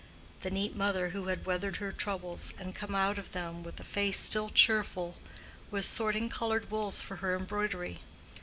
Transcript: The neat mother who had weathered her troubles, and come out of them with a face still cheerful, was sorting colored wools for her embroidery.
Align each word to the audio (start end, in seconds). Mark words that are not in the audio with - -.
The 0.41 0.49
neat 0.49 0.75
mother 0.75 1.09
who 1.09 1.27
had 1.27 1.45
weathered 1.45 1.75
her 1.75 1.91
troubles, 1.91 2.55
and 2.57 2.73
come 2.73 2.95
out 2.95 3.19
of 3.19 3.33
them 3.33 3.61
with 3.61 3.79
a 3.79 3.83
face 3.83 4.19
still 4.19 4.49
cheerful, 4.49 5.15
was 5.69 5.85
sorting 5.85 6.27
colored 6.27 6.71
wools 6.71 7.03
for 7.03 7.17
her 7.17 7.35
embroidery. 7.35 7.99